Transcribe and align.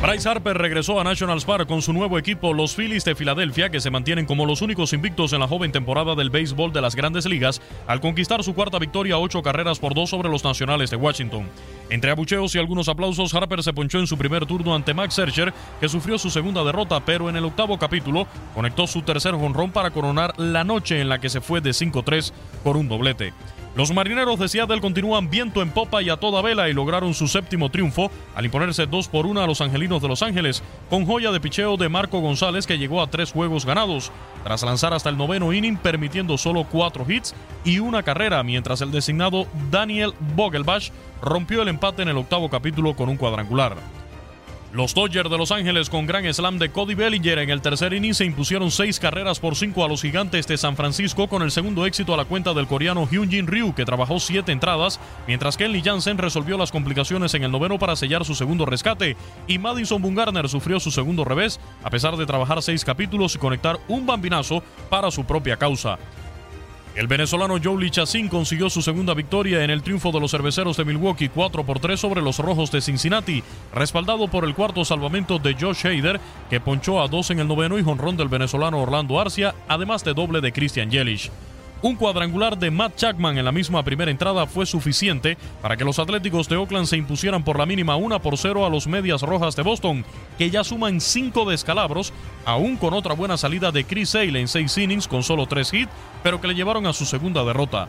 Bryce 0.00 0.28
Harper 0.28 0.56
regresó 0.56 1.00
a 1.00 1.04
Nationals 1.04 1.44
Park 1.44 1.66
con 1.66 1.82
su 1.82 1.92
nuevo 1.92 2.20
equipo, 2.20 2.54
los 2.54 2.76
Phillies 2.76 3.04
de 3.04 3.16
Filadelfia, 3.16 3.68
que 3.68 3.80
se 3.80 3.90
mantienen 3.90 4.26
como 4.26 4.46
los 4.46 4.62
únicos 4.62 4.92
invictos 4.92 5.32
en 5.32 5.40
la 5.40 5.48
joven 5.48 5.72
temporada 5.72 6.14
del 6.14 6.30
béisbol 6.30 6.72
de 6.72 6.80
las 6.80 6.94
grandes 6.94 7.26
ligas, 7.26 7.60
al 7.88 8.00
conquistar 8.00 8.44
su 8.44 8.54
cuarta 8.54 8.78
victoria 8.78 9.18
ocho 9.18 9.42
carreras 9.42 9.80
por 9.80 9.94
dos 9.94 10.10
sobre 10.10 10.28
los 10.28 10.44
nacionales 10.44 10.90
de 10.90 10.96
Washington. 10.96 11.48
Entre 11.90 12.12
abucheos 12.12 12.54
y 12.54 12.60
algunos 12.60 12.88
aplausos, 12.88 13.34
Harper 13.34 13.60
se 13.64 13.72
ponchó 13.72 13.98
en 13.98 14.06
su 14.06 14.16
primer 14.16 14.46
turno 14.46 14.72
ante 14.72 14.94
Max 14.94 15.14
Scherzer, 15.14 15.52
que 15.80 15.88
sufrió 15.88 16.16
su 16.16 16.30
segunda 16.30 16.62
derrota, 16.62 17.00
pero 17.04 17.28
en 17.28 17.34
el 17.34 17.46
octavo 17.46 17.76
capítulo 17.76 18.28
conectó 18.54 18.86
su 18.86 19.02
tercer 19.02 19.34
jonrón 19.34 19.72
para 19.72 19.90
coronar 19.90 20.32
la 20.38 20.62
noche 20.62 21.00
en 21.00 21.08
la 21.08 21.18
que 21.18 21.28
se 21.28 21.40
fue 21.40 21.60
de 21.60 21.70
5-3 21.70 22.32
por 22.62 22.76
un 22.76 22.88
doblete. 22.88 23.32
Los 23.74 23.92
marineros 23.92 24.38
de 24.38 24.48
Seattle 24.48 24.80
continúan 24.80 25.30
viento 25.30 25.62
en 25.62 25.70
popa 25.70 26.02
y 26.02 26.10
a 26.10 26.16
toda 26.16 26.42
vela 26.42 26.68
y 26.68 26.72
lograron 26.72 27.14
su 27.14 27.28
séptimo 27.28 27.70
triunfo 27.70 28.10
al 28.34 28.44
imponerse 28.44 28.86
2 28.86 29.08
por 29.08 29.26
1 29.26 29.40
a 29.40 29.46
los 29.46 29.60
angelinos 29.60 30.02
de 30.02 30.08
Los 30.08 30.22
Ángeles, 30.22 30.62
con 30.90 31.06
joya 31.06 31.30
de 31.30 31.40
picheo 31.40 31.76
de 31.76 31.88
Marco 31.88 32.18
González 32.20 32.66
que 32.66 32.78
llegó 32.78 33.00
a 33.02 33.06
tres 33.08 33.30
juegos 33.30 33.64
ganados, 33.64 34.10
tras 34.42 34.62
lanzar 34.62 34.94
hasta 34.94 35.10
el 35.10 35.16
noveno 35.16 35.52
inning 35.52 35.76
permitiendo 35.76 36.38
solo 36.38 36.64
cuatro 36.64 37.04
hits 37.08 37.34
y 37.64 37.78
una 37.78 38.02
carrera, 38.02 38.42
mientras 38.42 38.80
el 38.80 38.90
designado 38.90 39.46
Daniel 39.70 40.12
Vogelbach 40.34 40.90
rompió 41.22 41.62
el 41.62 41.68
empate 41.68 42.02
en 42.02 42.08
el 42.08 42.16
octavo 42.16 42.48
capítulo 42.48 42.96
con 42.96 43.08
un 43.08 43.16
cuadrangular. 43.16 43.76
Los 44.70 44.92
Dodgers 44.92 45.30
de 45.30 45.38
Los 45.38 45.50
Ángeles 45.50 45.88
con 45.88 46.06
gran 46.06 46.30
slam 46.32 46.58
de 46.58 46.70
Cody 46.70 46.94
Bellinger 46.94 47.38
en 47.38 47.48
el 47.48 47.62
tercer 47.62 47.94
inning 47.94 48.12
se 48.12 48.26
impusieron 48.26 48.70
seis 48.70 49.00
carreras 49.00 49.40
por 49.40 49.56
cinco 49.56 49.82
a 49.82 49.88
los 49.88 50.02
gigantes 50.02 50.46
de 50.46 50.58
San 50.58 50.76
Francisco 50.76 51.26
con 51.26 51.40
el 51.40 51.50
segundo 51.50 51.86
éxito 51.86 52.12
a 52.12 52.18
la 52.18 52.26
cuenta 52.26 52.52
del 52.52 52.66
coreano 52.66 53.08
Hyunjin 53.10 53.46
Ryu 53.46 53.74
que 53.74 53.86
trabajó 53.86 54.20
siete 54.20 54.52
entradas, 54.52 55.00
mientras 55.26 55.56
Kenley 55.56 55.80
Jansen 55.80 56.18
resolvió 56.18 56.58
las 56.58 56.70
complicaciones 56.70 57.32
en 57.32 57.44
el 57.44 57.50
noveno 57.50 57.78
para 57.78 57.96
sellar 57.96 58.26
su 58.26 58.34
segundo 58.34 58.66
rescate 58.66 59.16
y 59.46 59.58
Madison 59.58 60.02
Bumgarner 60.02 60.50
sufrió 60.50 60.78
su 60.80 60.90
segundo 60.90 61.24
revés 61.24 61.58
a 61.82 61.88
pesar 61.88 62.18
de 62.18 62.26
trabajar 62.26 62.60
seis 62.60 62.84
capítulos 62.84 63.34
y 63.36 63.38
conectar 63.38 63.78
un 63.88 64.04
bambinazo 64.04 64.62
para 64.90 65.10
su 65.10 65.24
propia 65.24 65.56
causa. 65.56 65.98
El 66.94 67.06
venezolano 67.06 67.58
Joe 67.62 67.90
Chacín 67.90 68.28
consiguió 68.28 68.70
su 68.70 68.82
segunda 68.82 69.14
victoria 69.14 69.62
en 69.62 69.70
el 69.70 69.82
triunfo 69.82 70.10
de 70.10 70.20
los 70.20 70.30
cerveceros 70.30 70.76
de 70.76 70.84
Milwaukee 70.84 71.28
4 71.28 71.64
por 71.64 71.78
3 71.78 71.98
sobre 71.98 72.22
los 72.22 72.38
rojos 72.38 72.72
de 72.72 72.80
Cincinnati, 72.80 73.42
respaldado 73.72 74.28
por 74.28 74.44
el 74.44 74.54
cuarto 74.54 74.84
salvamento 74.84 75.38
de 75.38 75.54
Josh 75.54 75.86
Hader, 75.86 76.20
que 76.50 76.60
ponchó 76.60 77.00
a 77.00 77.08
dos 77.08 77.30
en 77.30 77.38
el 77.38 77.48
noveno 77.48 77.78
y 77.78 77.84
jonrón 77.84 78.16
del 78.16 78.28
venezolano 78.28 78.80
Orlando 78.80 79.20
Arcia, 79.20 79.54
además 79.68 80.04
de 80.04 80.14
doble 80.14 80.40
de 80.40 80.52
Christian 80.52 80.90
Yelich. 80.90 81.30
Un 81.80 81.94
cuadrangular 81.94 82.58
de 82.58 82.72
Matt 82.72 82.96
Chapman 82.96 83.38
en 83.38 83.44
la 83.44 83.52
misma 83.52 83.84
primera 83.84 84.10
entrada 84.10 84.48
fue 84.48 84.66
suficiente 84.66 85.38
para 85.62 85.76
que 85.76 85.84
los 85.84 86.00
Atléticos 86.00 86.48
de 86.48 86.56
Oakland 86.56 86.86
se 86.86 86.96
impusieran 86.96 87.44
por 87.44 87.56
la 87.56 87.66
mínima 87.66 87.94
1 87.94 88.20
por 88.20 88.36
0 88.36 88.66
a 88.66 88.68
los 88.68 88.88
Medias 88.88 89.22
Rojas 89.22 89.54
de 89.54 89.62
Boston, 89.62 90.04
que 90.38 90.50
ya 90.50 90.64
suman 90.64 91.00
5 91.00 91.48
descalabros, 91.48 92.12
aún 92.44 92.76
con 92.78 92.94
otra 92.94 93.14
buena 93.14 93.36
salida 93.36 93.70
de 93.70 93.84
Chris 93.84 94.10
Sale 94.10 94.40
en 94.40 94.48
6 94.48 94.76
innings 94.78 95.06
con 95.06 95.22
solo 95.22 95.46
3 95.46 95.72
hits, 95.72 95.92
pero 96.24 96.40
que 96.40 96.48
le 96.48 96.56
llevaron 96.56 96.84
a 96.84 96.92
su 96.92 97.06
segunda 97.06 97.44
derrota. 97.44 97.86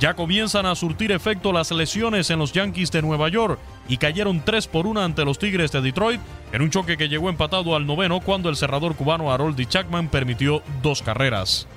Ya 0.00 0.14
comienzan 0.14 0.66
a 0.66 0.74
surtir 0.74 1.12
efecto 1.12 1.52
las 1.52 1.70
lesiones 1.70 2.28
en 2.30 2.40
los 2.40 2.52
Yankees 2.52 2.90
de 2.90 3.02
Nueva 3.02 3.28
York 3.28 3.60
y 3.88 3.98
cayeron 3.98 4.42
3 4.44 4.66
por 4.66 4.88
1 4.88 5.00
ante 5.00 5.24
los 5.24 5.38
Tigres 5.38 5.70
de 5.70 5.80
Detroit 5.80 6.20
en 6.52 6.60
un 6.60 6.70
choque 6.70 6.96
que 6.96 7.08
llegó 7.08 7.28
empatado 7.28 7.76
al 7.76 7.86
noveno 7.86 8.18
cuando 8.18 8.48
el 8.48 8.56
cerrador 8.56 8.96
cubano 8.96 9.30
Haroldi 9.30 9.66
Chapman 9.66 10.08
permitió 10.08 10.60
dos 10.82 11.02
carreras. 11.02 11.68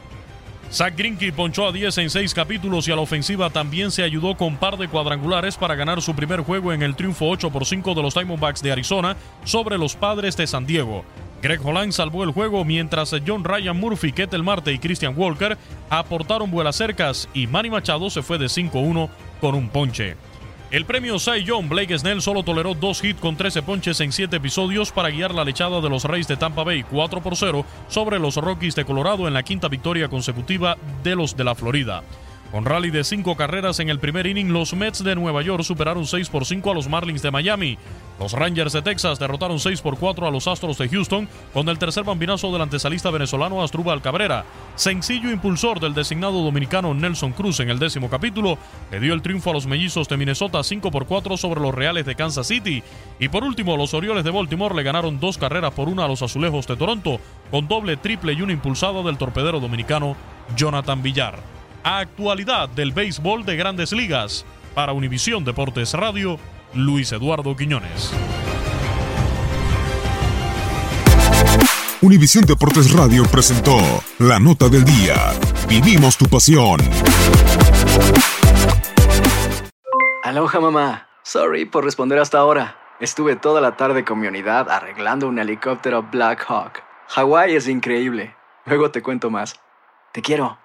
Zach 0.72 0.96
Greinke 0.98 1.32
ponchó 1.32 1.68
a 1.68 1.72
10 1.72 1.98
en 2.00 2.10
6 2.10 2.34
capítulos 2.34 2.88
y 2.88 2.92
a 2.92 2.96
la 2.96 3.02
ofensiva 3.02 3.50
también 3.50 3.92
se 3.92 4.04
ayudó 4.04 4.36
con 4.36 4.58
par 4.58 4.78
de 4.78 4.88
cuadrangulares 4.88 5.56
para 5.56 5.76
ganar 5.76 6.02
su 6.02 6.16
primer 6.16 6.42
juego 6.42 6.74
en 6.74 6.82
el 6.82 6.96
triunfo 6.96 7.30
8 7.30 7.50
por 7.50 7.66
5 7.66 7.94
de 7.94 8.02
los 8.02 8.14
Diamondbacks 8.14 8.62
de 8.62 8.72
Arizona 8.72 9.16
sobre 9.46 9.78
los 9.78 9.96
Padres 9.96 10.36
de 10.36 10.48
San 10.48 10.66
Diego. 10.66 11.06
Greg 11.42 11.62
Holland 11.64 11.92
salvó 11.92 12.24
el 12.24 12.32
juego 12.32 12.66
mientras 12.66 13.16
John 13.26 13.44
Ryan 13.44 13.78
Murphy, 13.78 14.12
Ketel 14.12 14.44
Marte 14.44 14.74
y 14.74 14.80
Christian 14.80 15.14
Walker 15.16 15.58
aportaron 15.90 16.50
vuelas 16.50 16.76
cercas 16.76 17.30
y 17.34 17.48
Manny 17.48 17.70
Machado 17.70 18.10
se 18.10 18.24
fue 18.24 18.38
de 18.38 18.48
5-1 18.48 19.10
con 19.40 19.56
un 19.56 19.70
ponche. 19.70 20.16
El 20.72 20.86
premio 20.86 21.20
Cy 21.20 21.44
Young 21.44 21.70
Blake 21.70 21.98
Snell 21.98 22.22
solo 22.24 22.42
toleró 22.42 22.74
dos 22.74 23.04
hits 23.04 23.20
con 23.20 23.38
13 23.38 23.62
ponches 23.62 24.00
en 24.00 24.12
7 24.12 24.36
episodios 24.38 24.92
para 24.92 25.10
guiar 25.10 25.34
la 25.34 25.44
lechada 25.44 25.80
de 25.80 25.90
los 25.90 26.06
Reyes 26.06 26.28
de 26.28 26.38
Tampa 26.38 26.64
Bay 26.64 26.84
4 26.84 27.22
por 27.22 27.36
0 27.36 27.64
sobre 27.88 28.18
los 28.18 28.36
Rockies 28.38 28.74
de 28.76 28.84
Colorado 28.84 29.28
en 29.28 29.36
la 29.36 29.44
quinta 29.44 29.68
victoria 29.68 30.10
consecutiva 30.10 30.76
de 31.04 31.16
los 31.16 31.38
de 31.38 31.44
la 31.44 31.54
Florida. 31.54 32.04
Con 32.52 32.64
rally 32.64 32.90
de 32.90 33.04
cinco 33.04 33.36
carreras 33.36 33.80
en 33.80 33.90
el 33.90 34.00
primer 34.00 34.28
inning, 34.28 34.54
los 34.54 34.74
Mets 34.74 35.04
de 35.04 35.16
Nueva 35.16 35.42
York 35.42 35.64
superaron 35.64 36.06
6 36.06 36.30
por 36.30 36.46
5 36.46 36.72
a 36.72 36.74
los 36.74 36.88
Marlins 36.88 37.22
de 37.22 37.32
Miami. 37.32 37.78
Los 38.18 38.32
Rangers 38.32 38.72
de 38.72 38.82
Texas 38.82 39.20
derrotaron 39.20 39.60
6 39.60 39.82
por 39.82 39.98
4 39.98 40.26
a 40.26 40.32
los 40.32 40.48
Astros 40.48 40.78
de 40.78 40.88
Houston 40.88 41.28
con 41.54 41.68
el 41.68 41.78
tercer 41.78 42.06
bambinazo 42.06 42.54
del 42.54 42.62
antesalista 42.62 43.12
venezolano 43.12 43.62
Astrubal 43.62 44.02
Cabrera. 44.02 44.46
Sencillo 44.76 45.32
impulsor 45.32 45.82
del 45.82 45.94
designado 45.94 46.42
dominicano 46.44 46.94
Nelson 46.94 47.34
Cruz 47.34 47.60
en 47.60 47.70
el 47.70 47.80
décimo 47.80 48.10
capítulo 48.10 48.58
le 48.90 49.02
dio 49.02 49.14
el 49.14 49.22
triunfo 49.22 49.50
a 49.50 49.54
los 49.54 49.68
mellizos 49.68 50.08
de 50.08 50.16
Minnesota 50.16 50.64
5 50.64 50.92
por 50.92 51.08
4 51.08 51.36
sobre 51.36 51.60
los 51.60 51.76
Reales 51.76 52.06
de 52.06 52.16
Kansas 52.16 52.48
City. 52.48 52.84
Y 53.20 53.28
por 53.28 53.44
último, 53.44 53.76
los 53.76 53.94
Orioles 53.94 54.24
de 54.24 54.32
Baltimore 54.32 54.76
le 54.76 54.84
ganaron 54.84 55.20
dos 55.20 55.38
carreras 55.38 55.74
por 55.74 55.90
una 55.90 56.06
a 56.06 56.08
los 56.08 56.22
Azulejos 56.22 56.68
de 56.68 56.78
Toronto 56.78 57.20
con 57.52 57.68
doble, 57.68 57.98
triple 57.98 58.34
y 58.34 58.42
una 58.42 58.54
impulsada 58.54 59.02
del 59.04 59.18
torpedero 59.18 59.60
dominicano 59.60 60.16
Jonathan 60.56 61.02
Villar. 61.02 61.56
Actualidad 61.88 62.68
del 62.70 62.94
béisbol 62.94 63.46
de 63.46 63.56
grandes 63.58 63.92
ligas. 63.92 64.44
Para 64.74 64.92
Univisión 64.92 65.46
Deportes 65.46 65.94
Radio, 65.94 66.40
Luis 66.74 67.12
Eduardo 67.12 67.56
Quiñones. 67.56 68.12
Univisión 72.02 72.44
Deportes 72.44 72.92
Radio 72.92 73.24
presentó 73.32 73.78
la 74.18 74.40
nota 74.40 74.68
del 74.68 74.84
día. 74.84 75.14
Vivimos 75.70 76.18
tu 76.18 76.26
pasión. 76.26 76.80
Aloha 80.24 80.60
mamá. 80.60 81.08
Sorry 81.22 81.66
por 81.66 81.84
responder 81.84 82.18
hasta 82.18 82.40
ahora. 82.40 82.80
Estuve 83.00 83.36
toda 83.36 83.62
la 83.62 83.78
tarde 83.78 84.04
con 84.04 84.20
mi 84.20 84.26
unidad 84.26 84.72
arreglando 84.72 85.28
un 85.28 85.38
helicóptero 85.38 86.02
Black 86.02 86.46
Hawk. 86.50 86.82
Hawái 87.10 87.56
es 87.56 87.68
increíble. 87.68 88.36
Luego 88.66 88.90
te 88.90 89.04
cuento 89.04 89.30
más. 89.30 89.60
Te 90.14 90.24
quiero. 90.24 90.65